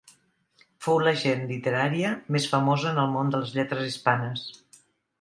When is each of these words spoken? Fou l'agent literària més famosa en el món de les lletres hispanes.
Fou 0.85 1.01
l'agent 1.07 1.43
literària 1.51 2.15
més 2.37 2.49
famosa 2.57 2.91
en 2.95 3.05
el 3.05 3.15
món 3.15 3.33
de 3.37 3.45
les 3.45 3.57
lletres 3.59 3.89
hispanes. 3.95 4.47